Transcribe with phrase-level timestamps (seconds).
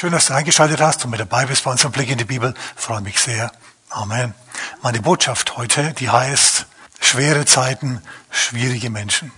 [0.00, 2.54] Schön, dass du eingeschaltet hast und mit dabei bist bei unserem Blick in die Bibel.
[2.74, 3.52] Ich freue mich sehr.
[3.90, 4.32] Amen.
[4.80, 6.64] Meine Botschaft heute, die heißt
[7.02, 8.00] schwere Zeiten,
[8.30, 9.30] schwierige Menschen.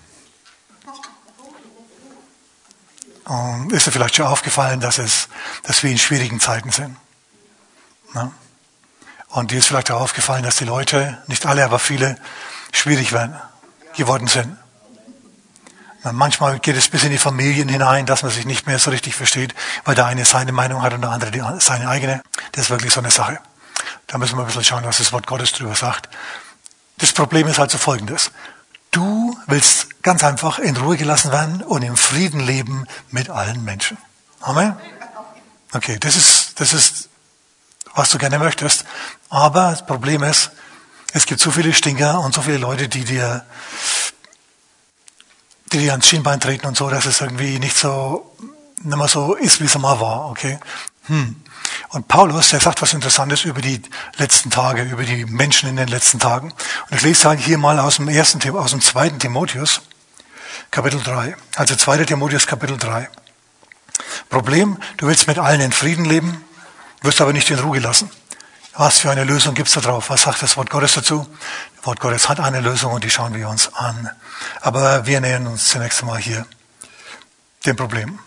[3.25, 5.29] Und ist dir vielleicht schon aufgefallen, dass, es,
[5.65, 6.97] dass wir in schwierigen Zeiten sind?
[8.13, 8.31] Na?
[9.31, 12.17] Und dir ist vielleicht auch aufgefallen, dass die Leute, nicht alle, aber viele,
[12.71, 13.35] schwierig werden,
[13.97, 14.57] geworden sind.
[16.11, 19.15] Manchmal geht es bis in die Familien hinein, dass man sich nicht mehr so richtig
[19.15, 22.23] versteht, weil der eine seine Meinung hat und der andere die, seine eigene.
[22.53, 23.39] Das ist wirklich so eine Sache.
[24.09, 26.09] Da müssen wir ein bisschen schauen, was das Wort Gottes drüber sagt.
[26.99, 28.33] Das Problem ist also folgendes.
[28.91, 33.97] Du willst ganz einfach in Ruhe gelassen werden und im Frieden leben mit allen Menschen.
[34.41, 34.77] Amen?
[35.73, 37.09] Okay, das ist, das ist,
[37.95, 38.85] was du gerne möchtest.
[39.31, 40.51] Aber das Problem ist,
[41.15, 43.45] es gibt so viele Stinker und so viele Leute, die dir
[45.79, 48.37] die ans Schienbein treten und so, dass es irgendwie nicht so,
[48.83, 50.59] nicht mehr so ist, wie es mal war, okay?
[51.07, 51.37] Hm.
[51.91, 53.83] Und Paulus, der sagt was Interessantes über die
[54.17, 56.53] letzten Tage, über die Menschen in den letzten Tagen.
[56.53, 59.83] Und ich lese halt hier mal aus dem ersten, aus dem zweiten Timotheus,
[60.71, 61.37] Kapitel 3.
[61.57, 63.11] Also zweiter Timotheus, Kapitel 3.
[64.31, 66.43] Problem, du willst mit allen in Frieden leben,
[67.03, 68.11] wirst aber nicht in Ruhe gelassen.
[68.75, 70.09] Was für eine Lösung gibt's da drauf?
[70.09, 71.27] Was sagt das Wort Gottes dazu?
[71.83, 74.09] Wort Gottes hat eine Lösung und die schauen wir uns an.
[74.61, 76.47] Aber wir nähern uns zunächst einmal hier
[77.67, 78.21] dem Problem.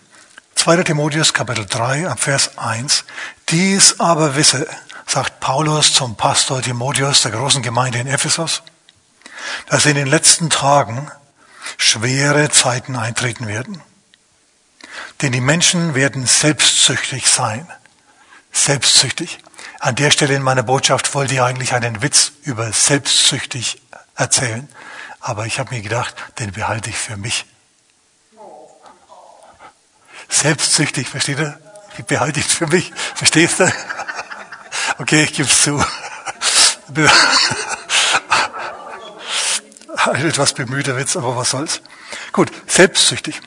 [0.56, 0.84] 2.
[0.84, 3.06] Timotheus Kapitel 3 ab Vers 1.
[3.50, 4.68] Dies aber wisse,
[5.08, 8.62] sagt Paulus zum Pastor Timotheus der großen Gemeinde in Ephesus,
[9.70, 11.10] dass in den letzten Tagen
[11.78, 13.82] schwere Zeiten eintreten werden.
[15.22, 17.72] Denn die Menschen werden selbstsüchtig sein.
[18.52, 19.40] Selbstsüchtig.
[19.86, 23.80] An der Stelle in meiner Botschaft wollte ich eigentlich einen Witz über selbstsüchtig
[24.16, 24.68] erzählen.
[25.20, 27.46] Aber ich habe mir gedacht, den behalte ich für mich.
[30.28, 31.60] Selbstsüchtig, versteht ihr?
[32.00, 32.92] Ich behalte ich für mich.
[33.14, 33.72] Verstehst du?
[34.98, 35.78] Okay, ich gebe es zu.
[39.98, 41.82] Ein etwas bemühter Witz, aber was soll's.
[42.32, 43.40] Gut, selbstsüchtig.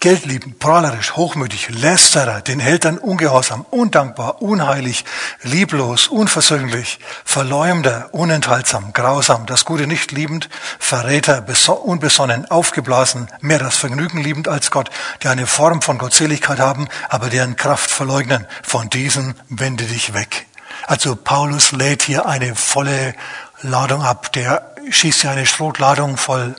[0.00, 5.04] Geldliebend, prahlerisch, hochmütig, Lästerer, den Eltern ungehorsam, undankbar, unheilig,
[5.42, 11.44] lieblos, unversöhnlich, Verleumder, unenthaltsam, grausam, das Gute nicht liebend, Verräter,
[11.84, 14.88] unbesonnen, aufgeblasen, mehr das Vergnügen liebend als Gott,
[15.22, 18.46] die eine Form von Gottseligkeit haben, aber deren Kraft verleugnen.
[18.62, 20.46] Von diesen wende dich weg.
[20.86, 23.14] Also Paulus lädt hier eine volle
[23.60, 24.32] Ladung ab.
[24.32, 26.54] Der schießt hier eine Schrotladung voll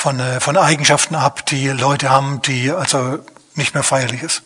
[0.00, 3.18] von, äh, von Eigenschaften ab, die Leute haben, die also
[3.54, 4.42] nicht mehr feierlich ist.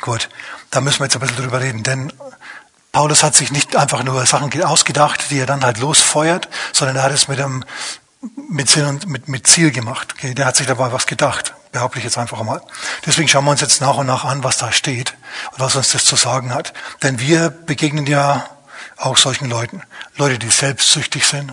[0.00, 0.28] Gut,
[0.70, 2.12] da müssen wir jetzt ein bisschen drüber reden, denn
[2.92, 7.02] Paulus hat sich nicht einfach nur Sachen ausgedacht, die er dann halt losfeuert, sondern er
[7.02, 7.64] hat es mit einem
[8.48, 10.14] mit Sinn und mit, mit Ziel gemacht.
[10.16, 12.62] Okay, der hat sich dabei was gedacht, behaupte ich jetzt einfach mal.
[13.04, 15.14] Deswegen schauen wir uns jetzt nach und nach an, was da steht
[15.52, 16.72] und was uns das zu sagen hat.
[17.02, 18.48] Denn wir begegnen ja
[18.96, 19.82] auch solchen Leuten.
[20.16, 21.52] Leute, die selbstsüchtig sind,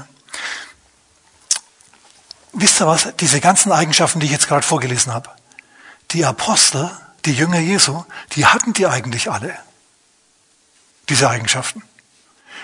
[2.54, 5.30] wisst ihr was, diese ganzen Eigenschaften, die ich jetzt gerade vorgelesen habe,
[6.12, 6.90] die Apostel,
[7.26, 8.04] die Jünger Jesu,
[8.36, 9.58] die hatten die eigentlich alle,
[11.10, 11.84] diese Eigenschaften.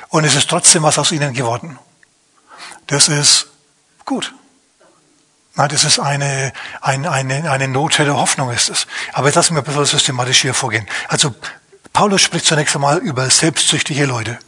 [0.10, 1.78] Und es ist trotzdem was aus ihnen geworden.
[2.88, 3.48] Das ist
[4.06, 4.34] gut.
[5.56, 8.88] Nein, das ist eine, eine, eine, eine Not der Hoffnung ist es.
[9.14, 10.88] Aber jetzt lassen wir ein bisschen systematisch hier vorgehen.
[11.08, 11.36] Also,
[11.92, 14.40] Paulus spricht zunächst einmal über selbstsüchtige Leute.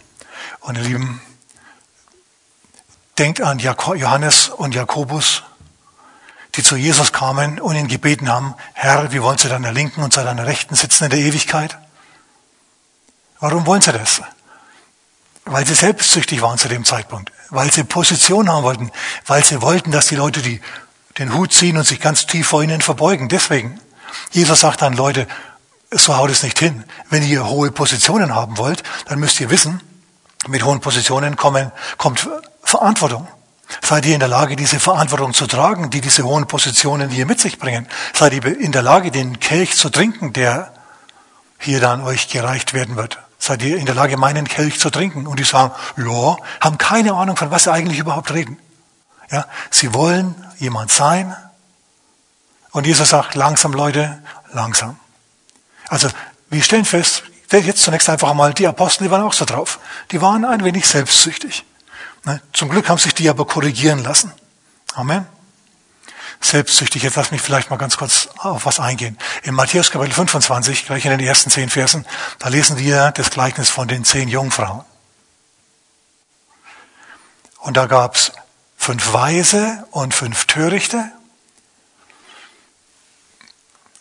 [0.62, 1.22] Und ihr Lieben,
[3.18, 5.44] Denkt an Johannes und Jakobus,
[6.56, 10.14] die zu Jesus kamen und ihn gebeten haben, Herr, wie wollen Sie deiner Linken und
[10.14, 11.78] zu deiner Rechten sitzen in der Ewigkeit?
[13.42, 14.22] Warum wollen sie das?
[15.46, 18.92] Weil sie selbstsüchtig waren zu dem Zeitpunkt, weil sie Position haben wollten,
[19.26, 20.62] weil sie wollten, dass die Leute die,
[21.18, 23.28] den Hut ziehen und sich ganz tief vor ihnen verbeugen.
[23.28, 23.82] Deswegen.
[24.32, 25.28] Jesus sagt dann, Leute,
[25.90, 26.84] so haut es nicht hin.
[27.10, 29.82] Wenn ihr hohe Positionen haben wollt, dann müsst ihr wissen,
[30.48, 32.30] mit hohen Positionen kommen, kommt
[32.72, 33.28] Verantwortung.
[33.82, 37.40] Seid ihr in der Lage, diese Verantwortung zu tragen, die diese hohen Positionen hier mit
[37.40, 37.86] sich bringen?
[38.14, 40.74] Seid ihr in der Lage, den Kelch zu trinken, der
[41.60, 43.20] hier dann euch gereicht werden wird?
[43.40, 45.28] Seid ihr in der Lage, meinen Kelch zu trinken?
[45.28, 48.58] Und die sagen, ja, haben keine Ahnung, von was sie eigentlich überhaupt reden.
[49.30, 51.36] Ja, sie wollen jemand sein.
[52.72, 54.22] Und Jesus sagt, langsam Leute,
[54.54, 54.98] langsam.
[55.90, 56.08] Also,
[56.50, 59.80] wir stellen fest, jetzt zunächst einfach einmal, die Apostel, die waren auch so drauf.
[60.12, 61.66] Die waren ein wenig selbstsüchtig.
[62.24, 62.42] Ne?
[62.54, 64.32] Zum Glück haben sich die aber korrigieren lassen.
[64.94, 65.26] Amen.
[66.40, 69.18] Selbstsüchtig, jetzt lass mich vielleicht mal ganz kurz auf was eingehen.
[69.44, 72.06] In Matthäus Kapitel 25, gleich in den ersten zehn Versen,
[72.40, 74.84] da lesen wir das Gleichnis von den zehn Jungfrauen.
[77.60, 78.32] Und da gab's
[78.76, 81.12] fünf Weise und fünf Törichte.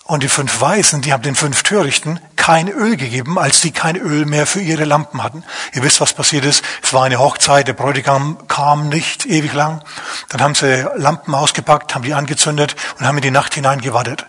[0.04, 3.96] Und die fünf Weisen, die haben den fünf Törichten kein Öl gegeben, als die kein
[3.96, 5.44] Öl mehr für ihre Lampen hatten.
[5.74, 6.64] Ihr wisst, was passiert ist.
[6.82, 9.84] Es war eine Hochzeit, der Bräutigam kam nicht ewig lang.
[10.30, 14.24] Dann haben sie Lampen ausgepackt, haben die angezündet und haben in die Nacht hinein gewartet.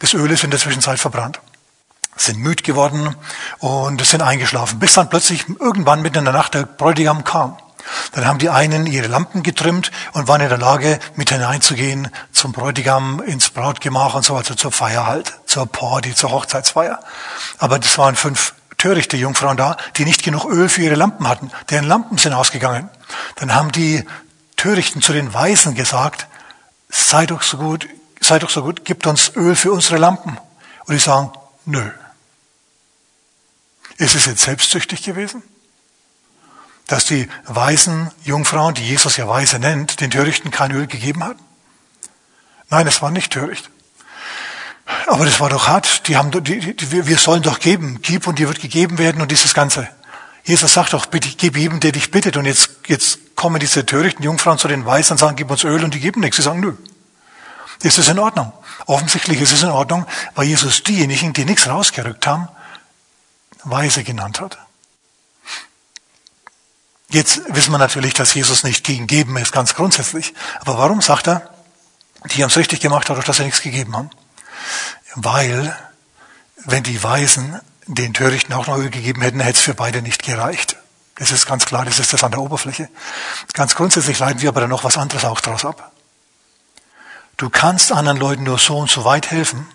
[0.00, 1.38] Das Öl ist in der Zwischenzeit verbrannt.
[2.16, 3.14] Sind müd geworden
[3.60, 7.56] und sind eingeschlafen, bis dann plötzlich irgendwann mitten in der Nacht der Bräutigam kam.
[8.12, 12.52] Dann haben die einen ihre Lampen getrimmt und waren in der Lage, mit hineinzugehen zum
[12.52, 17.00] Bräutigam ins Brautgemach und so, also zur Feier halt, zur Party, zur Hochzeitsfeier.
[17.58, 21.50] Aber das waren fünf törichte Jungfrauen da, die nicht genug Öl für ihre Lampen hatten.
[21.70, 22.90] Deren Lampen sind ausgegangen.
[23.36, 24.04] Dann haben die
[24.56, 26.26] Törichten zu den Weisen gesagt,
[26.88, 27.88] sei doch so gut,
[28.20, 30.38] sei doch so gut, gibt uns Öl für unsere Lampen.
[30.86, 31.32] Und die sagen,
[31.64, 31.90] nö.
[33.96, 35.42] Ist es jetzt selbstsüchtig gewesen?
[36.86, 41.36] Dass die weisen Jungfrauen, die Jesus ja weise nennt, den Törichten kein Öl gegeben hat?
[42.70, 43.70] Nein, es war nicht töricht.
[45.06, 46.08] Aber das war doch hart.
[46.08, 48.00] Die haben, die, die, wir sollen doch geben.
[48.02, 49.88] Gib und dir wird gegeben werden und dieses Ganze.
[50.44, 52.36] Jesus sagt doch, bitte, gib jedem, der dich bittet.
[52.36, 55.82] Und jetzt, jetzt kommen diese törichten Jungfrauen zu den Weisen und sagen, gib uns Öl
[55.84, 56.36] und die geben nichts.
[56.36, 56.74] Sie sagen, nö.
[57.82, 58.52] Ist es in Ordnung?
[58.86, 62.48] Offensichtlich ist es in Ordnung, weil Jesus diejenigen, die nichts rausgerückt haben,
[63.64, 64.58] weise genannt hat.
[67.14, 70.34] Jetzt wissen wir natürlich, dass Jesus nicht gegen Geben ist, ganz grundsätzlich.
[70.62, 71.48] Aber warum sagt er,
[72.34, 74.10] die haben es richtig gemacht, dadurch, dass sie nichts gegeben haben?
[75.14, 75.78] Weil,
[76.64, 80.24] wenn die Weisen den Törichten auch noch Öl gegeben hätten, hätte es für beide nicht
[80.24, 80.76] gereicht.
[81.14, 82.88] Das ist ganz klar, das ist das an der Oberfläche.
[83.52, 85.92] Ganz grundsätzlich leiten wir aber dann noch was anderes auch daraus ab.
[87.36, 89.68] Du kannst anderen Leuten nur so und so weit helfen,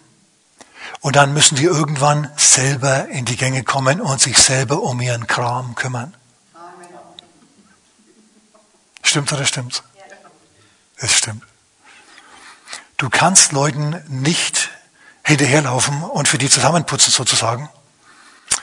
[1.00, 5.26] und dann müssen die irgendwann selber in die Gänge kommen und sich selber um ihren
[5.26, 6.14] Kram kümmern.
[9.10, 9.82] Stimmt oder stimmt's?
[10.98, 11.44] Es stimmt.
[12.98, 14.70] Du kannst Leuten nicht
[15.24, 17.70] hinterherlaufen und für die zusammenputzen sozusagen.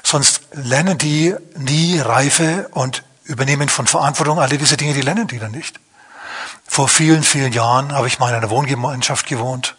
[0.04, 4.38] Sonst lernen die nie Reife und übernehmen von Verantwortung.
[4.38, 5.80] Alle diese Dinge, die lernen die dann nicht.
[6.64, 9.74] Vor vielen, vielen Jahren habe ich mal in einer Wohngemeinschaft gewohnt.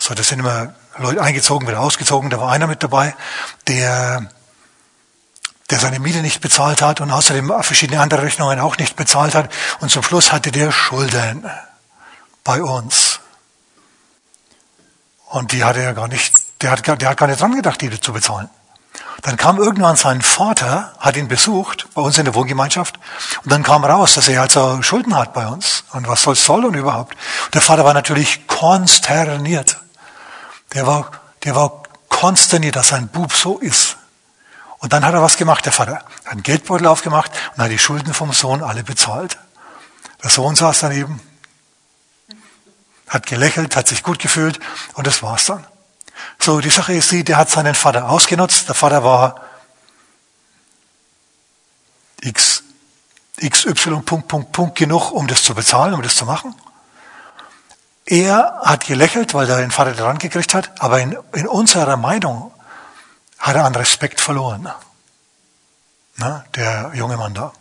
[0.00, 2.30] So, da sind immer Leute eingezogen, wieder ausgezogen.
[2.30, 3.14] Da war einer mit dabei,
[3.68, 4.28] der
[5.70, 9.50] der seine Miete nicht bezahlt hat und außerdem verschiedene andere Rechnungen auch nicht bezahlt hat.
[9.80, 11.48] Und zum Schluss hatte der Schulden
[12.42, 13.20] bei uns.
[15.26, 18.00] Und die hatte er gar nicht, der hat, der hat gar nicht dran gedacht, die
[18.00, 18.50] zu bezahlen.
[19.22, 22.98] Dann kam irgendwann sein Vater, hat ihn besucht, bei uns in der Wohngemeinschaft,
[23.44, 25.84] und dann kam raus, dass er also Schulden hat bei uns.
[25.92, 27.14] Und was soll soll und überhaupt.
[27.44, 29.76] Und der Vater war natürlich konsterniert.
[30.74, 31.10] Der war,
[31.44, 33.96] der war konsterniert, dass sein Bub so ist.
[34.80, 35.92] Und dann hat er was gemacht, der Vater.
[35.92, 39.38] Er hat einen Geldbeutel aufgemacht und hat die Schulden vom Sohn alle bezahlt.
[40.22, 41.20] Der Sohn saß daneben,
[43.08, 44.58] hat gelächelt, hat sich gut gefühlt
[44.94, 45.66] und das war's dann.
[46.38, 48.68] So, die Sache ist die, der hat seinen Vater ausgenutzt.
[48.68, 49.42] Der Vater war
[52.22, 52.62] X,
[53.38, 56.54] XY, Punkt, Punkt, Punkt genug, um das zu bezahlen, um das zu machen.
[58.06, 62.50] Er hat gelächelt, weil er den Vater dran gekriegt hat, aber in, in unserer Meinung
[63.40, 64.68] hat er an Respekt verloren.
[66.16, 67.52] Na, der junge Mann da.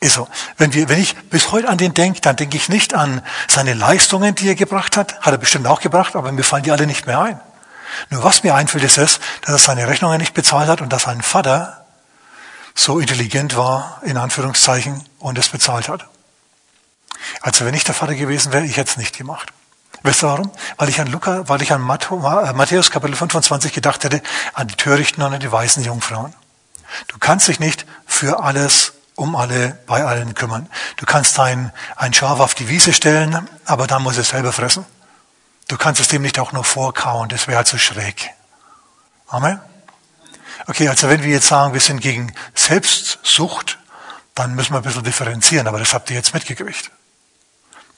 [0.00, 0.28] Ist so.
[0.56, 3.74] Wenn, wir, wenn ich bis heute an den denke, dann denke ich nicht an seine
[3.74, 5.20] Leistungen, die er gebracht hat.
[5.20, 7.40] Hat er bestimmt auch gebracht, aber mir fallen die alle nicht mehr ein.
[8.08, 11.02] Nur was mir einfällt, ist es, dass er seine Rechnungen nicht bezahlt hat und dass
[11.02, 11.84] sein Vater
[12.74, 16.06] so intelligent war, in Anführungszeichen, und es bezahlt hat.
[17.42, 19.52] Also wenn ich der Vater gewesen wäre, ich hätte es nicht gemacht.
[20.02, 20.50] Weißt du warum?
[20.76, 24.22] Weil ich an Luca, weil ich an äh, Matthäus Kapitel 25 gedacht hätte,
[24.54, 26.34] an die Törichten und an die weißen Jungfrauen.
[27.08, 30.68] Du kannst dich nicht für alles, um alle, bei allen kümmern.
[30.96, 34.86] Du kannst ein, ein Schaf auf die Wiese stellen, aber dann muss es selber fressen.
[35.68, 38.30] Du kannst es dem nicht auch nur vorkauen, das wäre halt so schräg.
[39.28, 39.60] Amen?
[40.66, 43.78] Okay, also wenn wir jetzt sagen, wir sind gegen Selbstsucht,
[44.34, 46.90] dann müssen wir ein bisschen differenzieren, aber das habt ihr jetzt mitgekriegt.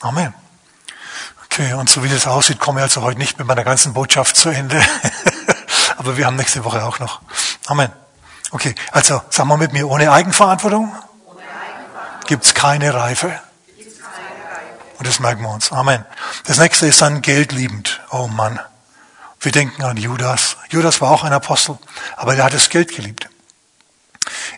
[0.01, 0.35] Amen.
[1.53, 4.37] Okay, und so wie das aussieht, komme ich also heute nicht mit meiner ganzen Botschaft
[4.37, 4.83] zu Ende.
[5.99, 7.21] Aber wir haben nächste Woche auch noch.
[7.67, 7.93] Amen.
[8.53, 12.27] Okay, also sagen wir mit mir, ohne Eigenverantwortung, Eigenverantwortung.
[12.27, 13.39] gibt es keine Reife.
[14.97, 15.71] Und das merken wir uns.
[15.73, 16.07] Amen.
[16.47, 18.01] Das nächste ist dann geldliebend.
[18.11, 18.59] Oh Mann.
[19.39, 20.57] Wir denken an Judas.
[20.71, 21.79] Judas war auch ein Apostel,
[22.17, 23.29] aber er hat das Geld geliebt.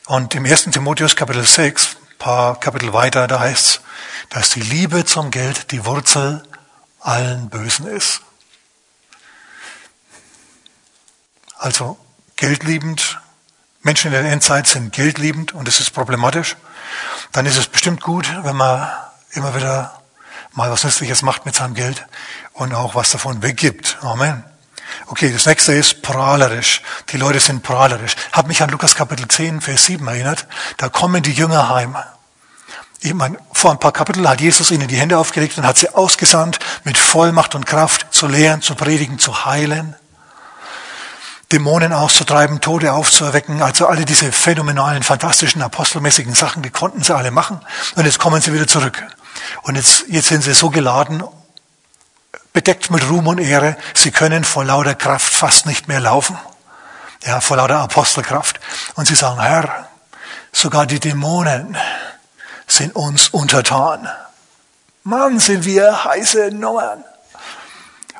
[0.06, 0.66] Und im 1.
[0.66, 3.80] Timotheus Kapitel 6, paar Kapitel weiter, da heißt es,
[4.28, 6.44] dass die Liebe zum Geld die Wurzel
[7.04, 8.22] allen Bösen ist.
[11.58, 11.98] Also
[12.36, 13.20] geldliebend,
[13.82, 16.56] Menschen in der Endzeit sind geldliebend und es ist problematisch.
[17.32, 18.90] Dann ist es bestimmt gut, wenn man
[19.32, 20.02] immer wieder
[20.52, 22.06] mal was Nützliches macht mit seinem Geld
[22.52, 23.98] und auch was davon weggibt.
[24.00, 24.42] Amen.
[25.06, 26.82] Okay, das nächste ist prahlerisch.
[27.10, 28.14] Die Leute sind prahlerisch.
[28.32, 30.46] Hat mich an Lukas Kapitel 10, Vers 7 erinnert.
[30.76, 31.96] Da kommen die Jünger heim.
[33.04, 35.90] Ich meine, vor ein paar Kapiteln hat Jesus ihnen die Hände aufgelegt und hat sie
[35.90, 39.94] ausgesandt, mit Vollmacht und Kraft zu lehren, zu predigen, zu heilen.
[41.52, 47.30] Dämonen auszutreiben, Tode aufzuerwecken, also alle diese phänomenalen, fantastischen, apostelmäßigen Sachen, die konnten sie alle
[47.30, 47.60] machen.
[47.94, 49.04] Und jetzt kommen sie wieder zurück.
[49.64, 51.22] Und jetzt, jetzt sind sie so geladen,
[52.54, 56.38] bedeckt mit Ruhm und Ehre, sie können vor lauter Kraft fast nicht mehr laufen.
[57.26, 58.60] Ja, vor lauter Apostelkraft.
[58.94, 59.90] Und sie sagen, Herr,
[60.52, 61.76] sogar die Dämonen
[62.76, 64.08] sind uns untertan.
[65.02, 67.04] Mann, sind wir heiße Nummern.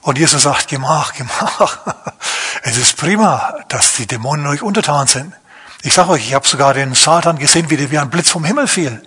[0.02, 1.78] Und Jesus sagt, gemach, gemach.
[2.66, 5.34] Es ist prima, dass die Dämonen euch untertan sind.
[5.82, 8.44] Ich sage euch, ich habe sogar den Satan gesehen, wie der wie ein Blitz vom
[8.44, 9.02] Himmel fiel.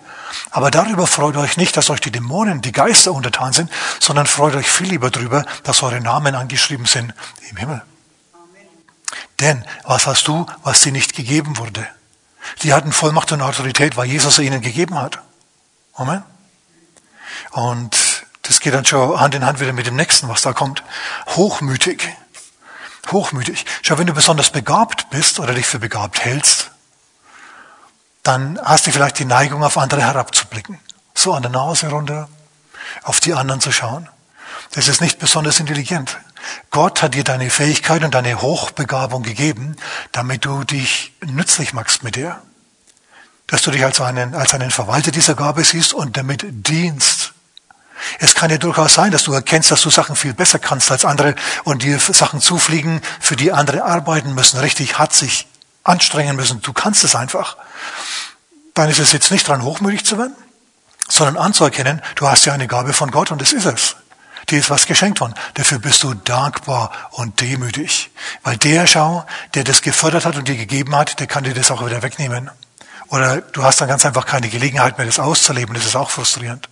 [0.50, 4.54] Aber darüber freut euch nicht, dass euch die Dämonen, die Geister untertan sind, sondern freut
[4.54, 7.12] euch viel lieber darüber, dass eure Namen angeschrieben sind
[7.50, 7.82] im Himmel.
[9.40, 11.86] Denn was hast du, was dir nicht gegeben wurde?
[12.62, 15.18] Die hatten Vollmacht und Autorität, weil Jesus sie ihnen gegeben hat.
[15.98, 16.22] Amen.
[17.50, 20.84] Und das geht dann schon Hand in Hand wieder mit dem nächsten, was da kommt.
[21.26, 22.08] Hochmütig.
[23.10, 23.66] Hochmütig.
[23.82, 26.70] Schau, wenn du besonders begabt bist oder dich für begabt hältst,
[28.22, 30.78] dann hast du vielleicht die Neigung, auf andere herabzublicken.
[31.14, 32.28] So an der Nase runter,
[33.02, 34.08] auf die anderen zu schauen.
[34.72, 36.16] Das ist nicht besonders intelligent.
[36.70, 39.76] Gott hat dir deine Fähigkeit und deine Hochbegabung gegeben,
[40.12, 42.40] damit du dich nützlich machst mit der.
[43.48, 47.32] Dass du dich als einen, als einen Verwalter dieser Gabe siehst und damit dienst.
[48.20, 51.04] Es kann ja durchaus sein, dass du erkennst, dass du Sachen viel besser kannst als
[51.04, 55.48] andere und dir Sachen zufliegen, für die andere arbeiten müssen, richtig hat sich
[55.82, 56.62] anstrengen müssen.
[56.62, 57.56] Du kannst es einfach.
[58.74, 60.36] Dann ist es jetzt nicht dran, hochmütig zu werden,
[61.08, 63.96] sondern anzuerkennen, du hast ja eine Gabe von Gott und das ist es.
[64.48, 65.34] Dir ist was geschenkt worden.
[65.54, 68.10] Dafür bist du dankbar und demütig.
[68.44, 71.70] Weil der Schau, der das gefördert hat und dir gegeben hat, der kann dir das
[71.70, 72.50] auch wieder wegnehmen.
[73.10, 75.74] Oder du hast dann ganz einfach keine Gelegenheit mehr, das auszuleben.
[75.74, 76.68] Das ist auch frustrierend.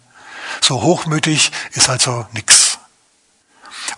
[0.61, 2.79] So hochmütig ist also nix.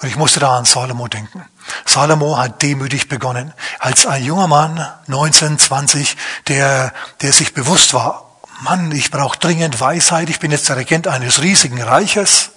[0.00, 1.44] Und ich musste da an Salomo denken.
[1.84, 3.52] Salomo hat demütig begonnen.
[3.78, 6.16] Als ein junger Mann, 19, 20,
[6.46, 6.92] der,
[7.22, 8.24] der sich bewusst war,
[8.60, 12.50] Mann, ich brauche dringend Weisheit, ich bin jetzt der Regent eines riesigen Reiches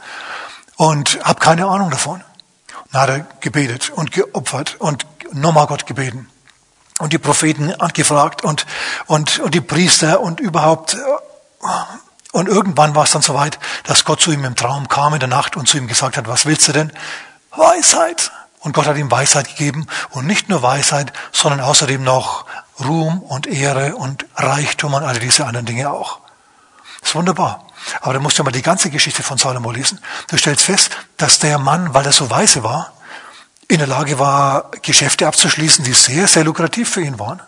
[0.76, 2.22] und habe keine Ahnung davon.
[2.22, 6.28] Und dann hat er gebetet und geopfert und nochmal Gott gebeten.
[7.02, 8.68] Und die Propheten angefragt und,
[9.08, 10.96] und, und die Priester und überhaupt
[12.32, 15.30] und irgendwann war es dann soweit, dass Gott zu ihm im Traum kam in der
[15.30, 16.92] Nacht und zu ihm gesagt hat, was willst du denn?
[17.56, 18.32] Weisheit.
[18.60, 22.46] Und Gott hat ihm Weisheit gegeben und nicht nur Weisheit, sondern außerdem noch
[22.80, 26.20] Ruhm und Ehre und Reichtum und all diese anderen Dinge auch.
[27.02, 27.66] Das ist wunderbar.
[28.02, 30.00] Aber da musst du mal die ganze Geschichte von Salomo lesen.
[30.28, 32.94] Du stellst fest, dass der Mann, weil er so weise war,
[33.72, 37.42] in der Lage war, Geschäfte abzuschließen, die sehr, sehr lukrativ für ihn waren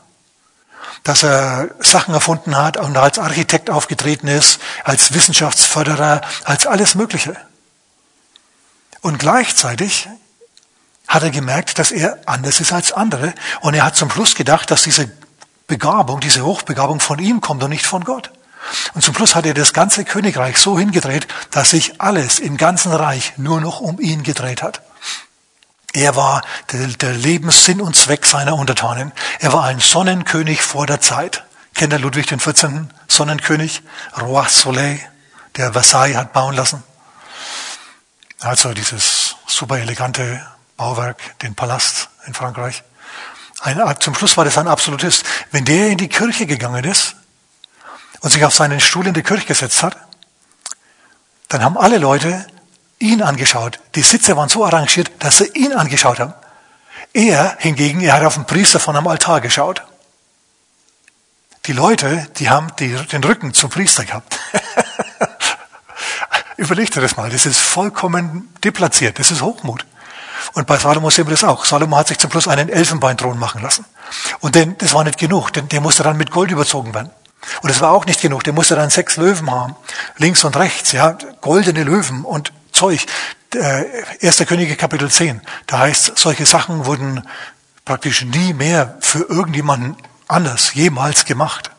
[1.04, 7.36] dass er Sachen erfunden hat und als Architekt aufgetreten ist, als Wissenschaftsförderer, als alles Mögliche.
[9.02, 10.08] Und gleichzeitig
[11.08, 13.34] hat er gemerkt, dass er anders ist als andere.
[13.60, 15.12] Und er hat zum Schluss gedacht, dass diese
[15.68, 18.32] Begabung, diese Hochbegabung von ihm kommt und nicht von Gott.
[18.94, 22.94] Und zum Schluss hat er das ganze Königreich so hingedreht, dass sich alles im ganzen
[22.94, 24.82] Reich nur noch um ihn gedreht hat.
[25.94, 29.12] Er war der, der Lebenssinn und Zweck seiner Untertanen.
[29.40, 31.44] Er war ein Sonnenkönig vor der Zeit.
[31.76, 32.92] Kennt ihr Ludwig 14.
[33.08, 33.84] Sonnenkönig?
[34.20, 35.00] Roi Soleil,
[35.56, 36.84] der Versailles hat bauen lassen.
[38.40, 40.46] Also dieses super elegante
[40.78, 42.84] Bauwerk, den Palast in Frankreich.
[43.62, 45.24] Ein, zum Schluss war das ein Absolutist.
[45.52, 47.16] Wenn der in die Kirche gegangen ist
[48.22, 49.96] und sich auf seinen Stuhl in die Kirche gesetzt hat,
[51.50, 52.46] dann haben alle Leute
[53.04, 53.80] ihn angeschaut.
[53.96, 56.34] Die Sitze waren so arrangiert, dass sie ihn angeschaut haben.
[57.14, 59.84] Er hingegen, er hat auf den Priester von einem Altar geschaut.
[61.66, 64.40] Die Leute, die haben die, den Rücken zum Priester gehabt.
[66.58, 69.86] Überleg dir das mal, das ist vollkommen deplatziert, das ist Hochmut.
[70.54, 71.66] Und bei Salomo sehen wir das auch.
[71.66, 73.86] Salomo hat sich zum Schluss einen Elfenbeinthron machen lassen.
[74.40, 77.12] Und denn, das war nicht genug, denn der musste dann mit Gold überzogen werden.
[77.62, 79.76] Und das war auch nicht genug, der musste dann sechs Löwen haben.
[80.18, 82.24] Links und rechts, ja, goldene Löwen.
[82.24, 83.06] Und Zeug.
[84.22, 84.42] 1.
[84.42, 85.40] Äh, Könige Kapitel 10.
[85.68, 87.26] Da heißt, solche Sachen wurden
[87.86, 89.96] praktisch nie mehr für irgendjemanden
[90.28, 91.72] anders jemals gemacht.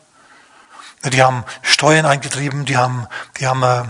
[1.03, 3.05] Die haben Steuern eingetrieben, die haben,
[3.39, 3.83] die haben äh,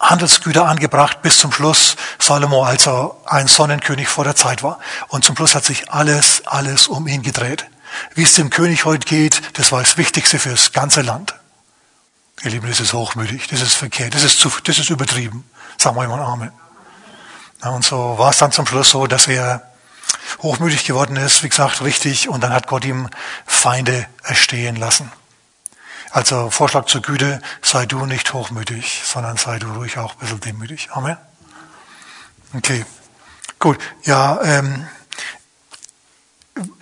[0.00, 4.80] Handelsgüter angebracht bis zum Schluss Salomo, als er ein Sonnenkönig vor der Zeit war.
[5.08, 7.64] Und zum Schluss hat sich alles, alles um ihn gedreht.
[8.14, 11.34] Wie es dem König heute geht, das war das Wichtigste für das ganze Land.
[12.42, 15.44] Ihr Lieben, das ist hochmütig, das ist verkehrt, das ist, zu, das ist übertrieben.
[15.76, 16.52] Sagen wir mal Amen.
[17.62, 19.62] Und so war es dann zum Schluss so, dass er
[20.40, 23.08] hochmütig geworden ist, wie gesagt, richtig, und dann hat Gott ihm
[23.46, 25.10] Feinde erstehen lassen.
[26.10, 30.40] Also Vorschlag zur Güte, sei du nicht hochmütig, sondern sei du ruhig auch ein bisschen
[30.40, 30.88] demütig.
[30.92, 31.16] Amen.
[32.54, 32.86] Okay,
[33.58, 33.78] gut.
[34.04, 34.86] Ja, ähm,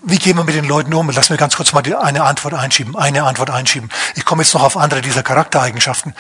[0.02, 1.11] wie gehen wir mit den Leuten um?
[1.11, 2.97] Lass mir ganz kurz mal eine Antwort einschieben.
[2.97, 3.90] Eine Antwort einschieben.
[4.14, 6.14] Ich komme jetzt noch auf andere dieser Charaktereigenschaften.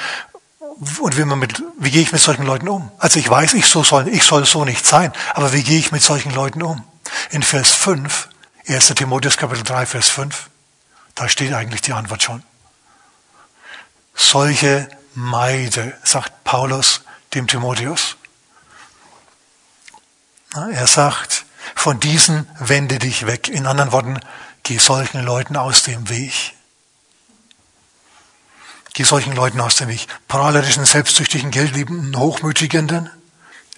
[0.98, 2.90] Und wie, man mit, wie gehe ich mit solchen Leuten um?
[2.98, 5.90] Also ich weiß, ich, so soll, ich soll so nicht sein, aber wie gehe ich
[5.90, 6.84] mit solchen Leuten um?
[7.30, 8.28] In Vers 5,
[8.68, 8.88] 1.
[8.88, 10.50] Timotheus Kapitel 3, Vers 5,
[11.14, 12.42] da steht eigentlich die Antwort schon.
[14.14, 18.16] Solche meide, sagt Paulus dem Timotheus.
[20.54, 23.48] Er sagt, von diesen wende dich weg.
[23.48, 24.20] In anderen Worten,
[24.62, 26.54] geh solchen Leuten aus dem Weg.
[28.92, 30.06] Geh solchen Leuten aus dem Weg.
[30.28, 33.10] Prahlerischen, selbstsüchtigen, geldliebenden, hochmütigenden.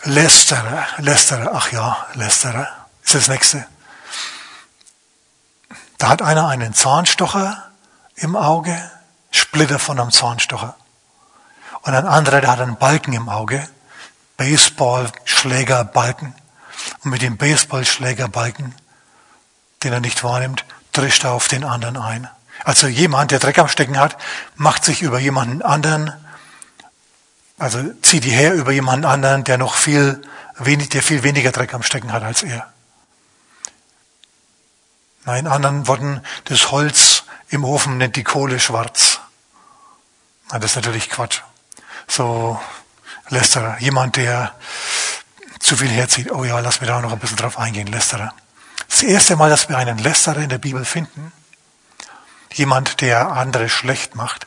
[0.04, 2.68] Lästerer, Lästerer, ach ja, Lästerer
[3.02, 3.66] ist das nächste.
[5.98, 7.70] Da hat einer einen Zahnstocher
[8.14, 8.78] im Auge,
[9.32, 10.76] Splitter von einem Zahnstocher.
[11.82, 13.68] Und ein anderer, der hat einen Balken im Auge,
[14.36, 16.34] Baseballschlägerbalken.
[17.04, 18.74] Und mit dem Baseballschlägerbalken,
[19.82, 22.28] den er nicht wahrnimmt, drischt er auf den anderen ein.
[22.64, 24.16] Also jemand, der Dreck am Stecken hat,
[24.56, 26.12] macht sich über jemanden anderen,
[27.58, 30.22] also zieht die her über jemanden anderen, der noch viel,
[30.56, 32.72] wenig, der viel weniger Dreck am Stecken hat als er.
[35.26, 39.20] In anderen Worten, das Holz im Ofen nennt die Kohle schwarz.
[40.50, 41.42] Das ist natürlich Quatsch.
[42.06, 42.58] So
[43.28, 44.54] Lästerer, jemand, der
[45.58, 46.30] zu viel herzieht.
[46.32, 48.32] Oh ja, lass mir da noch ein bisschen drauf eingehen, Lästerer.
[48.88, 51.32] Das erste Mal, dass wir einen Lästerer in der Bibel finden,
[52.52, 54.46] jemand, der andere schlecht macht,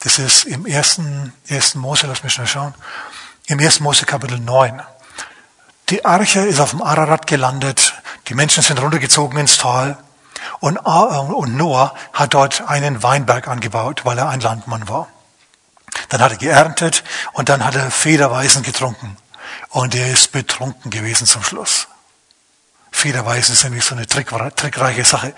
[0.00, 2.74] das ist im ersten, ersten Mose, lass mich schnell schauen,
[3.46, 4.82] im ersten Mose Kapitel 9.
[5.90, 7.94] Die Arche ist auf dem Ararat gelandet,
[8.28, 9.98] die Menschen sind runtergezogen ins Tal
[10.60, 15.08] und, und Noah hat dort einen Weinberg angebaut, weil er ein Landmann war.
[16.08, 19.16] Dann hat er geerntet und dann hat er Federweisen getrunken.
[19.68, 21.88] Und er ist betrunken gewesen zum Schluss.
[22.92, 25.34] Federweisen ist nämlich so eine trickreiche Sache.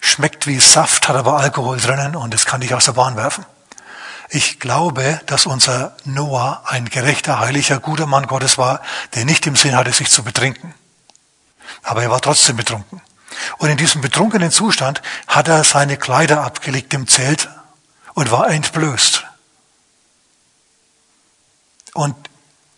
[0.00, 3.46] Schmeckt wie Saft, hat aber Alkohol drinnen und das kann dich aus der Bahn werfen.
[4.28, 8.80] Ich glaube, dass unser Noah ein gerechter, heiliger, guter Mann Gottes war,
[9.14, 10.74] der nicht im Sinn hatte, sich zu betrinken.
[11.82, 13.00] Aber er war trotzdem betrunken.
[13.58, 17.48] Und in diesem betrunkenen Zustand hat er seine Kleider abgelegt im Zelt
[18.14, 19.24] und war entblößt.
[21.94, 22.16] Und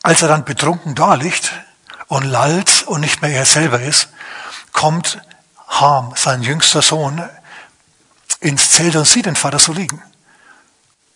[0.08, 1.52] als er dann betrunken da liegt
[2.06, 4.08] und lallt und nicht mehr er selber ist,
[4.72, 5.20] kommt
[5.66, 7.22] Ham, sein jüngster Sohn,
[8.40, 10.02] ins Zelt und sieht den Vater so liegen.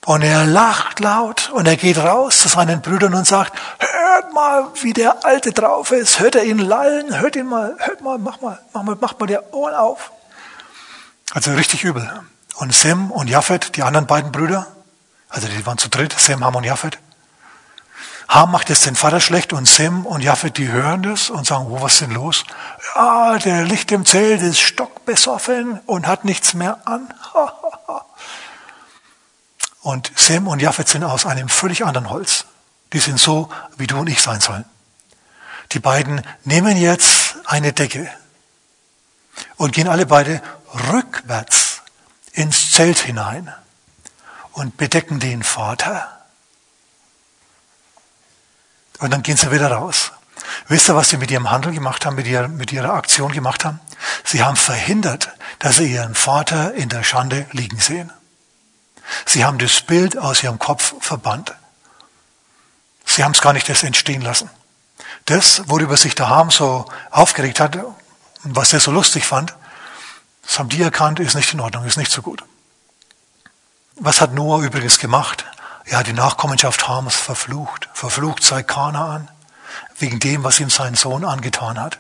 [0.05, 4.69] Und er lacht laut und er geht raus zu seinen Brüdern und sagt, hört mal,
[4.83, 6.21] wie der Alte drauf ist.
[6.21, 7.19] Hört er ihn lallen?
[7.19, 10.13] Hört ihn mal, hört mal, mach mal, mach mal, mach mal die Ohren auf.
[11.33, 12.13] Also richtig übel.
[12.57, 14.67] Und Sem und Japhet, die anderen beiden Brüder,
[15.31, 16.99] also die waren zu dritt, Sem, Ham und Japhet,
[18.33, 21.67] Ham macht es den Vater schlecht und Sem und Japhet, die hören das und sagen,
[21.69, 22.47] oh, was ist denn los?
[22.95, 27.13] Ja, der liegt im Zelt, ist stockbesoffen und hat nichts mehr an.
[29.83, 32.45] Und Sem und Japhet sind aus einem völlig anderen Holz.
[32.93, 34.65] Die sind so, wie du und ich sein sollen.
[35.73, 38.09] Die beiden nehmen jetzt eine Decke
[39.57, 40.41] und gehen alle beide
[40.93, 41.83] rückwärts
[42.33, 43.53] ins Zelt hinein
[44.53, 46.22] und bedecken den Vater.
[48.99, 50.13] Und dann gehen sie wieder raus.
[50.69, 53.65] Wisst ihr, was sie mit ihrem Handel gemacht haben, mit ihrer, mit ihrer Aktion gemacht
[53.65, 53.81] haben?
[54.25, 58.13] Sie haben verhindert, dass sie ihren Vater in der Schande liegen sehen.
[59.27, 61.55] Sie haben das Bild aus ihrem Kopf verbannt.
[63.05, 64.49] Sie haben es gar nicht erst entstehen lassen.
[65.27, 69.55] Das, worüber sich der Ham so aufgeregt hat und was er so lustig fand,
[70.43, 72.43] das haben die erkannt, ist nicht in Ordnung, ist nicht so gut.
[73.97, 75.45] Was hat Noah übrigens gemacht?
[75.87, 77.89] Ja, die Nachkommenschaft Hams verflucht.
[77.93, 79.29] Verflucht sei Kanaan,
[79.99, 81.99] wegen dem, was ihm sein Sohn angetan hat.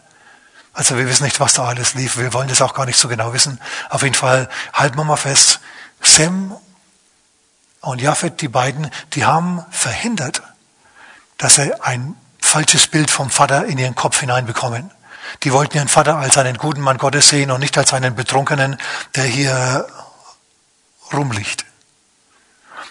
[0.73, 2.16] Also wir wissen nicht, was da alles lief.
[2.16, 3.61] Wir wollen das auch gar nicht so genau wissen.
[3.90, 5.61] Auf jeden Fall halten wir mal fest.
[6.01, 6.55] Sem
[7.81, 10.42] und Japhet, die beiden, die haben verhindert,
[11.37, 14.90] dass sie ein falsches Bild vom Vater in ihren Kopf hineinbekommen.
[15.42, 18.79] Die wollten ihren Vater als einen guten Mann Gottes sehen und nicht als einen Betrunkenen,
[19.16, 19.87] der hier
[21.12, 21.64] rumliegt.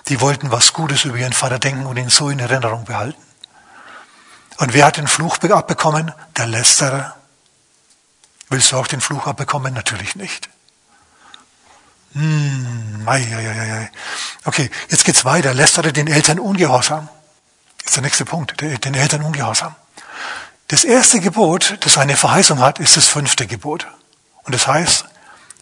[0.08, 3.22] Die wollten was Gutes über ihren Vater denken und ihn so in Erinnerung behalten.
[4.58, 6.12] Und wer hat den Fluch abbekommen?
[6.38, 7.16] Der Lästerer.
[8.50, 9.74] Willst du auch den Fluch abbekommen?
[9.74, 10.50] Natürlich nicht.
[12.14, 13.92] Hm, ei, ei, ei, ei.
[14.44, 15.54] Okay, jetzt geht's weiter.
[15.54, 17.08] Lästere den Eltern ungehorsam.
[17.80, 18.60] Das ist der nächste Punkt.
[18.60, 19.76] Den Eltern ungehorsam.
[20.68, 23.88] Das erste Gebot, das eine Verheißung hat, ist das fünfte Gebot.
[24.44, 25.06] Und das heißt,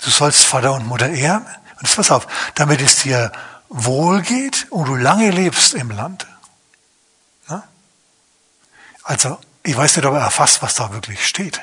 [0.03, 1.45] du sollst Vater und Mutter ehren.
[1.45, 3.31] Und jetzt pass auf, damit es dir
[3.69, 6.27] wohl geht und du lange lebst im Land.
[7.47, 7.63] Na?
[9.03, 11.61] Also, ich weiß nicht, ob er erfasst, was da wirklich steht.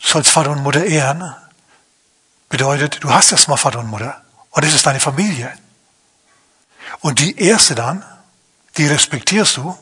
[0.00, 1.34] Sollst Vater und Mutter ehren.
[2.48, 4.22] Bedeutet, du hast erstmal Vater und Mutter.
[4.50, 5.52] Und es ist deine Familie.
[7.00, 8.04] Und die erste dann,
[8.76, 9.78] die respektierst du,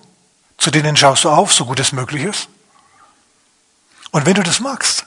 [0.58, 2.48] zu denen schaust du auf, so gut es möglich ist.
[4.10, 5.06] Und wenn du das magst,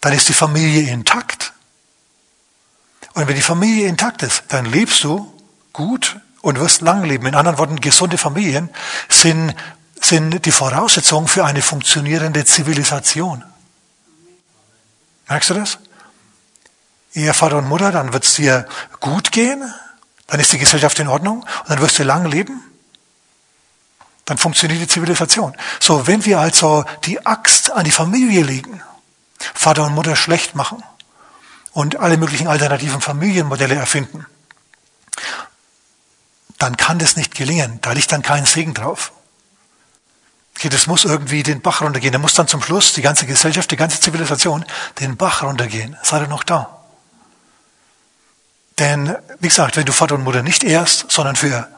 [0.00, 1.35] dann ist die Familie intakt.
[3.16, 5.32] Und wenn die Familie intakt ist, dann lebst du
[5.72, 7.24] gut und wirst lang leben.
[7.24, 8.68] In anderen Worten, gesunde Familien
[9.08, 9.54] sind,
[9.98, 13.42] sind die Voraussetzung für eine funktionierende Zivilisation.
[15.28, 15.78] Merkst du das?
[17.14, 18.68] Ehe Vater und Mutter, dann wird es dir
[19.00, 19.64] gut gehen,
[20.26, 22.62] dann ist die Gesellschaft in Ordnung und dann wirst du lang leben.
[24.26, 25.56] Dann funktioniert die Zivilisation.
[25.80, 28.82] So, wenn wir also die Axt an die Familie legen,
[29.54, 30.82] Vater und Mutter schlecht machen
[31.76, 34.24] und alle möglichen alternativen Familienmodelle erfinden,
[36.56, 37.80] dann kann das nicht gelingen.
[37.82, 39.12] Da liegt dann kein Segen drauf.
[40.56, 42.14] Okay, das muss irgendwie den Bach runtergehen.
[42.14, 44.64] Da muss dann zum Schluss die ganze Gesellschaft, die ganze Zivilisation
[45.00, 45.98] den Bach runtergehen.
[46.02, 46.80] Seid ihr noch da?
[48.78, 51.68] Denn, wie gesagt, wenn du Vater und Mutter nicht ehrst, sondern für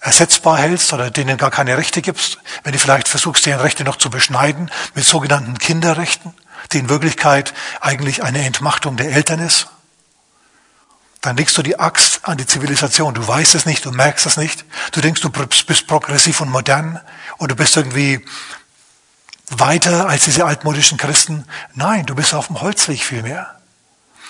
[0.00, 3.96] ersetzbar hältst oder denen gar keine Rechte gibst, wenn du vielleicht versuchst, deren Rechte noch
[3.96, 6.32] zu beschneiden mit sogenannten Kinderrechten,
[6.70, 9.68] die in Wirklichkeit eigentlich eine Entmachtung der Eltern ist,
[11.22, 13.14] dann legst du die Axt an die Zivilisation.
[13.14, 14.64] Du weißt es nicht, du merkst es nicht.
[14.90, 17.00] Du denkst, du bist progressiv und modern
[17.38, 18.24] und du bist irgendwie
[19.48, 21.44] weiter als diese altmodischen Christen.
[21.74, 23.54] Nein, du bist auf dem Holzweg vielmehr.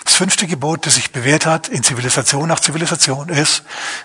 [0.04, 3.62] Das fünfte Gebot, das sich bewährt hat in Zivilisation nach Zivilisation, ist,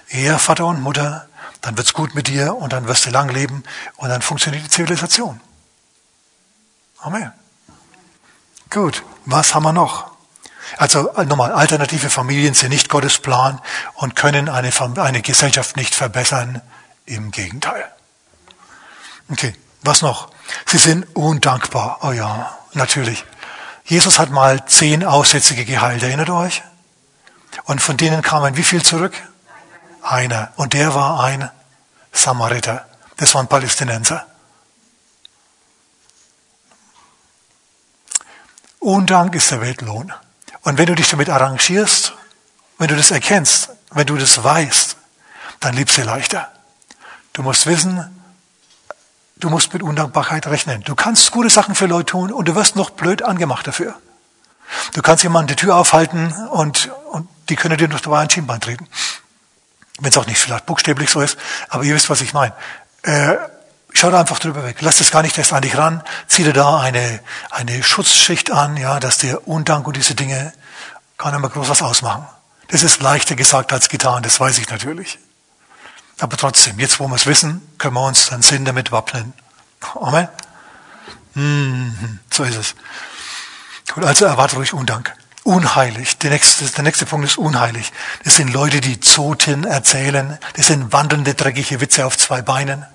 [0.09, 1.27] Ehe Vater und Mutter,
[1.61, 3.63] dann wird's gut mit dir und dann wirst du lang leben
[3.97, 5.41] und dann funktioniert die Zivilisation.
[6.99, 7.33] Amen.
[8.69, 10.11] Gut, was haben wir noch?
[10.77, 13.61] Also nochmal, alternative Familien sind nicht Gottes Plan
[13.95, 16.61] und können eine, eine Gesellschaft nicht verbessern.
[17.05, 17.89] Im Gegenteil.
[19.29, 20.29] Okay, was noch?
[20.65, 21.99] Sie sind undankbar.
[22.01, 23.23] Oh ja, natürlich.
[23.85, 26.63] Jesus hat mal zehn Aussätzige geheilt, erinnert ihr euch?
[27.63, 29.13] Und von denen kamen wie viel zurück?
[30.03, 30.51] Einer.
[30.57, 31.49] Und der war ein
[32.11, 32.85] Samariter.
[33.15, 34.25] Das war ein Palästinenser.
[38.79, 40.13] Undank ist der Weltlohn.
[40.61, 42.13] Und wenn du dich damit arrangierst,
[42.77, 44.97] wenn du das erkennst, wenn du das weißt,
[45.59, 46.51] dann lebst du leichter.
[47.33, 48.17] Du musst wissen,
[49.39, 50.81] Du musst mit Undankbarkeit rechnen.
[50.83, 53.95] Du kannst gute Sachen für Leute tun und du wirst noch blöd angemacht dafür.
[54.93, 58.61] Du kannst jemanden die Tür aufhalten und, und die können dir noch dabei ein Schienbein
[58.61, 58.87] treten.
[59.99, 61.37] Wenn es auch nicht vielleicht buchstäblich so ist,
[61.69, 62.53] aber ihr wisst, was ich meine.
[63.03, 63.35] Äh,
[63.97, 64.77] schau da einfach drüber weg.
[64.81, 66.03] Lass das gar nicht erst an dich ran.
[66.27, 70.53] Zieh dir da eine, eine Schutzschicht an, ja, dass dir Undank und diese Dinge
[71.17, 72.27] gar nicht mehr groß was ausmachen.
[72.67, 75.17] Das ist leichter gesagt als getan, das weiß ich natürlich.
[76.19, 79.33] Aber trotzdem, jetzt wo wir es wissen, können wir uns dann Sinn damit wappnen.
[79.95, 80.27] Amen.
[81.35, 82.75] Mhm, so ist es.
[83.93, 85.15] Gut, also erwarte ruhig Undank.
[85.43, 86.17] Unheilig.
[86.17, 87.93] Der nächste, der nächste Punkt ist unheilig.
[88.25, 90.37] Das sind Leute, die Zoten erzählen.
[90.55, 92.85] Das sind wandelnde, dreckige Witze auf zwei Beinen.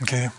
[0.00, 0.30] Okay.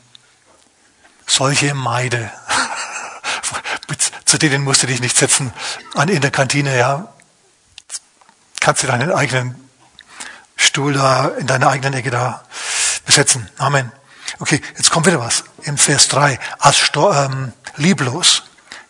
[1.26, 2.32] Solche Meide.
[4.26, 5.54] Zu denen musst du dich nicht setzen.
[5.94, 7.13] An in der Kantine, ja.
[8.60, 9.70] Kannst du deinen eigenen
[10.56, 12.44] Stuhl da in deiner eigenen Ecke da
[13.06, 13.50] besetzen.
[13.58, 13.91] Amen.
[14.39, 15.44] Okay, jetzt kommt wieder was.
[15.63, 16.39] Im Vers 3.
[16.60, 18.44] Als ähm, lieblos.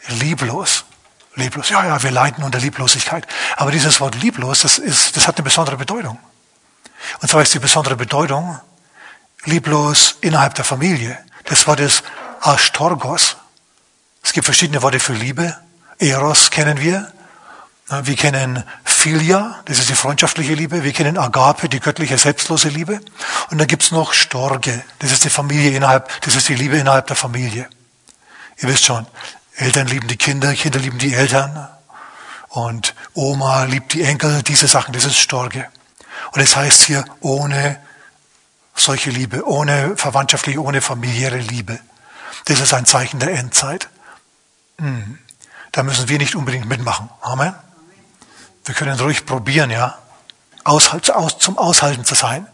[0.08, 0.86] Lieblos.
[1.36, 1.69] Lieblos.
[1.69, 3.28] Ja, ja, wir leiden unter Lieblosigkeit.
[3.58, 6.17] Aber dieses Wort lieblos, das ist, das hat eine besondere Bedeutung.
[7.21, 8.60] Und zwar ist die besondere Bedeutung
[9.45, 11.17] lieblos innerhalb der Familie.
[11.45, 12.03] Das Wort ist
[12.41, 13.38] Astorgos.
[14.23, 15.55] Es gibt verschiedene Worte für Liebe.
[15.99, 17.12] Eros kennen wir.
[17.88, 20.84] Wir kennen Philia, das ist die freundschaftliche Liebe.
[20.84, 22.99] Wir kennen Agape, die göttliche selbstlose Liebe.
[23.51, 27.05] Und dann gibt's noch Storge, das ist die Familie innerhalb, das ist die Liebe innerhalb
[27.05, 27.69] der Familie.
[28.58, 29.05] Ihr wisst schon,
[29.58, 31.69] Eltern lieben die Kinder, Kinder lieben die Eltern.
[32.49, 35.67] Und Oma liebt die Enkel, diese Sachen, das ist Storge.
[36.31, 37.79] Und es das heißt hier, ohne
[38.75, 41.79] solche Liebe, ohne verwandtschaftliche, ohne familiäre Liebe.
[42.45, 43.89] Das ist ein Zeichen der Endzeit.
[44.77, 45.19] Hm.
[45.71, 47.09] Da müssen wir nicht unbedingt mitmachen.
[47.21, 47.53] Amen.
[48.65, 49.97] Wir können ruhig probieren, ja,
[50.63, 52.47] Aushalt, aus, zum Aushalten zu sein.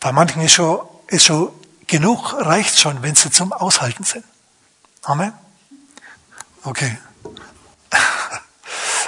[0.00, 1.52] Bei manchen ist schon, ist schon
[1.86, 4.24] genug, reicht schon, wenn sie zum Aushalten sind.
[5.02, 5.32] Amen.
[6.64, 6.98] Okay.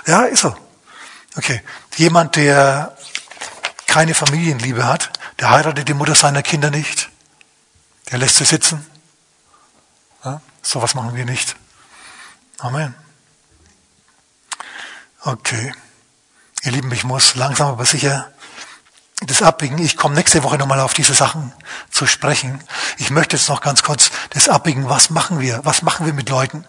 [0.06, 0.56] Ja, ist so.
[1.36, 1.62] Okay.
[1.96, 2.96] Jemand, der
[3.86, 5.10] keine Familienliebe hat,
[5.40, 7.08] der heiratet die Mutter seiner Kinder nicht,
[8.10, 8.84] Der lässt sie sitzen.
[10.24, 11.56] Ja, sowas machen wir nicht.
[12.58, 12.94] Amen.
[15.22, 15.72] Okay.
[16.62, 18.30] Ihr Lieben, ich muss langsam aber sicher
[19.20, 19.78] das Abbiegen.
[19.78, 21.52] Ich komme nächste Woche nochmal auf diese Sachen
[21.90, 22.62] zu sprechen.
[22.98, 24.88] Ich möchte jetzt noch ganz kurz das Abbiegen.
[24.88, 25.60] Was machen wir?
[25.64, 26.66] Was machen wir mit Leuten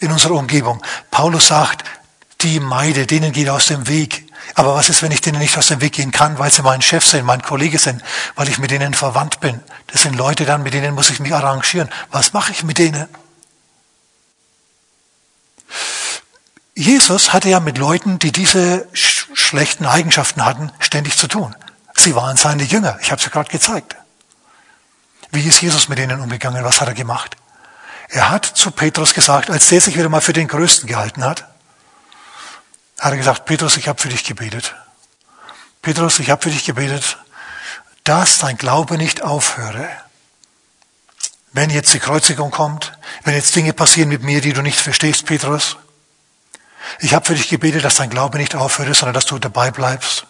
[0.00, 0.82] in unserer Umgebung?
[1.10, 1.84] Paulus sagt,
[2.40, 4.27] die meide, denen geht aus dem Weg.
[4.58, 6.82] Aber was ist, wenn ich denen nicht aus dem Weg gehen kann, weil sie mein
[6.82, 8.02] Chef sind, mein Kollege sind,
[8.34, 9.60] weil ich mit denen verwandt bin?
[9.86, 11.88] Das sind Leute dann, mit denen muss ich mich arrangieren.
[12.10, 13.06] Was mache ich mit denen?
[16.74, 21.54] Jesus hatte ja mit Leuten, die diese sch schlechten Eigenschaften hatten, ständig zu tun.
[21.96, 22.98] Sie waren seine Jünger.
[23.00, 23.94] Ich habe es ja gerade gezeigt.
[25.30, 26.64] Wie ist Jesus mit ihnen umgegangen?
[26.64, 27.36] Was hat er gemacht?
[28.08, 31.46] Er hat zu Petrus gesagt, als der sich wieder mal für den Größten gehalten hat,
[32.98, 34.74] hat er gesagt, Petrus, ich habe für dich gebetet.
[35.82, 37.18] Petrus, ich habe für dich gebetet,
[38.04, 39.88] dass dein Glaube nicht aufhöre.
[41.52, 42.92] Wenn jetzt die Kreuzigung kommt,
[43.24, 45.76] wenn jetzt Dinge passieren mit mir, die du nicht verstehst, Petrus,
[47.00, 50.26] ich habe für dich gebetet, dass dein Glaube nicht aufhört, sondern dass du dabei bleibst.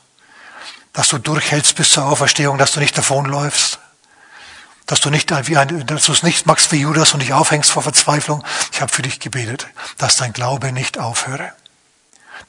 [0.93, 3.79] Dass du durchhältst bis zur Auferstehung, dass du nicht davonläufst.
[4.87, 7.71] Dass du nicht wie ein, dass du es nicht machst wie Judas und dich aufhängst
[7.71, 8.45] vor Verzweiflung.
[8.73, 9.67] Ich habe für dich gebetet,
[9.99, 11.53] dass dein Glaube nicht aufhöre.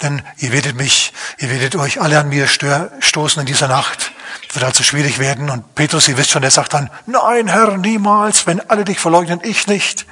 [0.02, 4.12] Denn ihr werdet mich, ihr werdet euch alle an mir stoßen in dieser Nacht.
[4.48, 5.50] Es wird also schwierig werden.
[5.50, 9.42] Und Petrus, ihr wisst schon, der sagt dann, nein, Herr, niemals, wenn alle dich verleugnen,
[9.44, 10.06] ich nicht.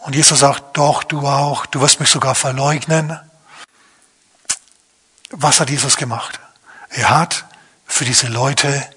[0.00, 3.18] Und Jesus sagt, doch, du auch, du wirst mich sogar verleugnen.
[5.30, 6.40] Was hat Jesus gemacht?
[6.90, 7.44] Er hat
[7.86, 8.88] für diese Leute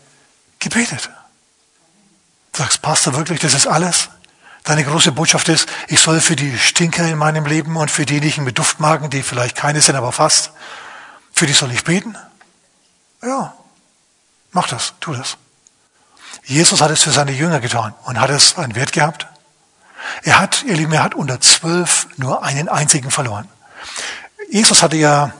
[0.59, 1.09] gebetet.
[2.53, 4.09] Du sagst, Pastor, wirklich, das ist alles?
[4.63, 8.43] Deine große Botschaft ist, ich soll für die Stinker in meinem Leben und für diejenigen
[8.43, 10.51] mit Duftmagen, die vielleicht keine sind, aber fast,
[11.33, 12.15] für die soll ich beten?
[13.23, 13.53] Ja,
[14.51, 15.37] mach das, tu das.
[16.43, 19.27] Jesus hat es für seine Jünger getan und hat es einen Wert gehabt?
[20.23, 23.47] Er hat, ihr Lieben, er hat unter zwölf nur einen einzigen verloren.
[24.49, 25.31] Jesus hatte ja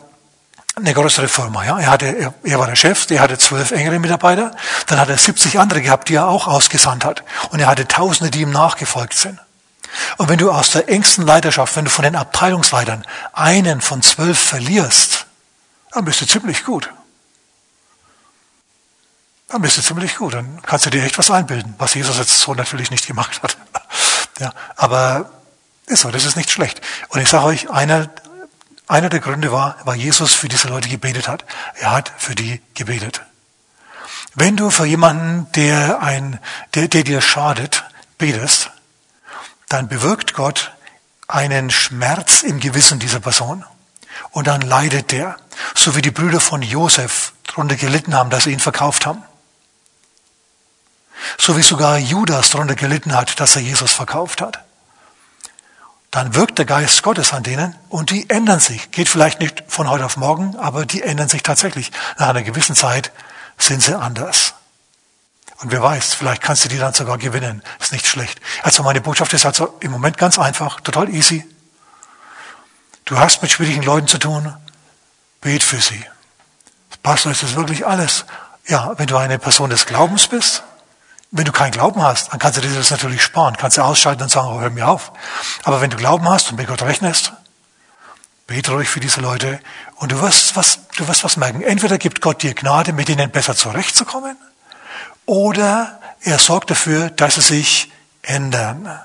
[0.76, 1.66] eine größere Firma.
[1.66, 1.80] Ja?
[1.80, 4.56] Er, hatte, er, war der Chef, er hatte zwölf engere Mitarbeiter,
[4.88, 7.24] dann hat er 70 andere gehabt, die er auch ausgesandt hat.
[7.50, 9.40] Und er hatte Tausende, die ihm nachgefolgt sind.
[10.18, 14.40] Und wenn du aus der engsten Leiterschaft, wenn du von den Abteilungsleitern einen von zwölf
[14.40, 15.26] verlierst,
[15.92, 16.90] dann bist du ziemlich gut.
[19.50, 20.34] Dann bist du ziemlich gut.
[20.34, 23.58] Dann kannst du dir echt was einbilden, was Jesus jetzt so natürlich nicht gemacht hat.
[24.40, 25.30] Ja, aber
[25.86, 26.82] ist so, das ist nicht schlecht.
[27.10, 28.10] Und ich sage euch, einer,
[28.92, 31.46] einer der Gründe war, weil Jesus für diese Leute gebetet hat.
[31.76, 33.22] Er hat für die gebetet.
[34.36, 36.40] Wenn du für jemanden, der, ein,
[36.74, 37.86] der, der dir schadet,
[38.18, 38.70] betest,
[39.70, 40.74] dann bewirkt Gott
[41.30, 43.64] einen Schmerz im Gewissen dieser Person.
[44.32, 45.38] Und dann leidet der,
[45.74, 49.24] so wie die Brüder von Josef darunter gelitten haben, dass sie ihn verkauft haben.
[51.38, 54.66] So wie sogar Judas darunter gelitten hat, dass er Jesus verkauft hat.
[56.12, 58.91] Dann wirkt der Geist Gottes an denen und die ändern sich.
[58.91, 61.91] Geht vielleicht nicht von heute auf morgen, aber die ändern sich tatsächlich.
[62.19, 63.13] Nach einer gewissen Zeit
[63.58, 64.54] sind sie anders.
[65.62, 67.63] Und wer weiß, vielleicht kannst du die dann sogar gewinnen.
[67.80, 68.41] Ist nicht schlecht.
[68.62, 71.47] Also meine Botschaft ist also im Moment ganz einfach, total easy.
[73.06, 74.54] Du hast mit schwierigen Leuten zu tun,
[75.39, 76.04] bet für sie.
[77.04, 78.26] Pastor, ist das wirklich alles?
[78.67, 80.63] Ja, wenn du eine Person des Glaubens bist,
[81.32, 84.24] wenn du keinen Glauben hast, dann kannst du dir das natürlich sparen, kannst du ausschalten
[84.24, 85.13] und sagen, oh, hör mir auf.
[85.63, 87.32] Aber wenn du Glauben hast und mit Gott rechnest,
[88.48, 89.62] bete ruhig für diese Leute
[89.96, 91.62] und du wirst was, du wirst was merken.
[91.62, 94.36] Entweder gibt Gott dir Gnade, mit ihnen besser zurechtzukommen,
[95.26, 97.91] oder er sorgt dafür, dass sie sich
[98.24, 99.00] ändern.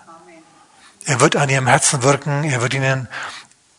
[1.04, 3.08] Er wird an ihrem Herzen wirken, er wird ihnen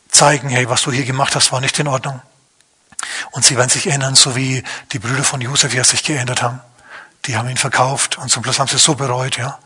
[0.10, 2.22] zeigen, hey, was du hier gemacht hast, war nicht in Ordnung.
[3.32, 6.62] Und sie werden sich ändern, so wie die Brüder von Josef ja sich geändert haben.
[7.28, 9.60] Die haben ihn verkauft und zum Schluss haben sie es so bereut, ja,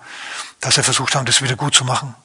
[0.60, 2.16] dass sie versucht haben, das wieder gut zu machen.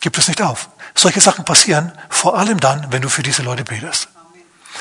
[0.00, 0.68] Gib es nicht auf.
[0.94, 4.08] Solche Sachen passieren vor allem dann, wenn du für diese Leute betest.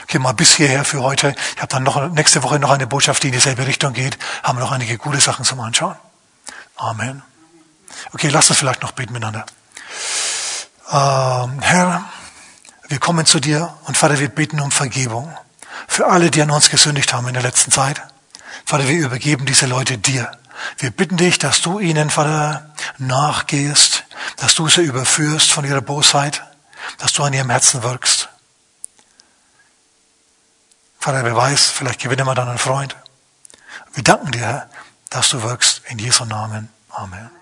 [0.03, 1.35] Okay, mal bis hierher für heute.
[1.55, 4.17] Ich habe dann noch nächste Woche noch eine Botschaft, die in dieselbe Richtung geht.
[4.43, 5.95] Haben wir noch einige gute Sachen zum Anschauen.
[6.75, 7.23] Amen.
[8.13, 9.45] Okay, lass uns vielleicht noch beten miteinander.
[10.91, 12.05] Ähm, Herr,
[12.87, 15.35] wir kommen zu dir und Vater, wir beten um Vergebung
[15.87, 18.03] für alle, die an uns gesündigt haben in der letzten Zeit.
[18.65, 20.31] Vater, wir übergeben diese Leute dir.
[20.77, 24.05] Wir bitten dich, dass du ihnen, Vater, nachgehst,
[24.37, 26.43] dass du sie überführst von ihrer Bosheit,
[26.97, 28.29] dass du an ihrem Herzen wirkst.
[30.99, 32.95] Vater, wer weiß, vielleicht gewinnen wir dann einen Freund.
[33.93, 34.69] Wir danken dir,
[35.09, 36.69] dass du wirkst in Jesu Namen.
[36.89, 37.36] Amen.